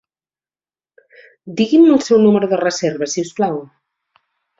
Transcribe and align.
Digui'm 1.59 1.85
el 1.97 2.01
seu 2.05 2.21
número 2.23 2.49
de 2.53 2.59
reserva, 2.63 3.09
si 3.13 3.27
us 3.27 3.33
plau. 3.41 3.61